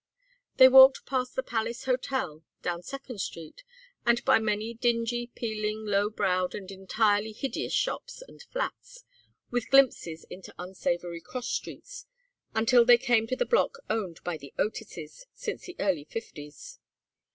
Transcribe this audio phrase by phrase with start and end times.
[0.57, 3.63] They walked past the Palace Hotel, down Second Street,
[4.03, 9.03] and by many dingy peeling low browed and entirely hideous shops and flats,
[9.51, 12.07] with glimpses into unsavory cross streets,
[12.55, 16.79] until they came to the block owned by the Otises since the early Fifties.